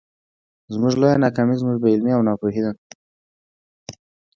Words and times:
زموږ 0.73 0.93
لويه 1.01 1.21
ناکامي 1.23 1.55
زموږ 1.61 1.77
بې 1.81 1.89
علمي 1.93 2.11
او 2.15 2.21
ناپوهي 2.27 2.61
ده. 2.65 2.71